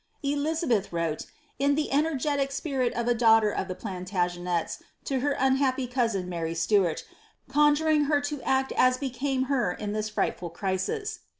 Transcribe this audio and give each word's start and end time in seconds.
Dizabeth 0.23 0.91
wrote, 0.91 1.27
in 1.59 1.75
the 1.75 1.91
energetic 1.91 2.51
spirit 2.51 2.91
of 2.93 3.07
a 3.07 3.13
daughter 3.13 3.51
of 3.51 3.67
the 3.67 3.75
Planta 3.75 4.27
geneis, 4.27 4.81
to 5.03 5.19
her 5.19 5.33
unhappy 5.37 5.85
cousin 5.85 6.27
Mary 6.27 6.55
Sluart, 6.55 7.03
conjuring 7.47 8.05
her 8.05 8.19
to 8.21 8.41
act 8.41 8.71
as 8.75 8.97
became 8.97 9.43
her 9.43 9.71
in 9.71 9.93
this 9.93 10.09
frightful 10.09 10.49
crisis. 10.49 11.19